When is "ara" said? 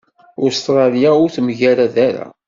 2.07-2.27